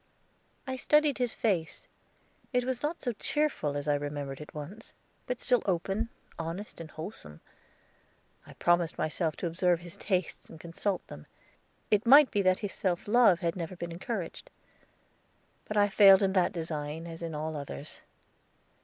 I 0.65 0.77
studied 0.77 1.19
his 1.19 1.35
face; 1.35 1.87
it 2.53 2.63
was 2.63 2.81
not 2.81 3.03
so 3.03 3.11
cheerful 3.11 3.77
as 3.77 3.87
I 3.87 3.93
remembered 3.93 4.41
it 4.41 4.51
once, 4.51 4.93
but 5.27 5.39
still 5.39 5.61
open, 5.67 6.09
honest, 6.39 6.81
and 6.81 6.89
wholesome. 6.89 7.39
I 8.47 8.53
promised 8.53 8.97
myself 8.97 9.35
to 9.35 9.45
observe 9.45 9.81
his 9.81 9.97
tastes 9.97 10.49
and 10.49 10.59
consult 10.59 11.05
them. 11.05 11.27
It 11.91 12.07
might 12.07 12.31
be 12.31 12.41
that 12.41 12.57
his 12.65 12.73
self 12.73 13.07
love 13.07 13.41
had 13.41 13.55
never 13.55 13.75
been 13.75 13.91
encouraged. 13.91 14.49
But 15.65 15.77
I 15.77 15.87
failed 15.87 16.23
in 16.23 16.33
that 16.33 16.51
design, 16.51 17.05
as 17.05 17.21
in 17.21 17.35
all 17.35 17.55
others. 17.55 18.01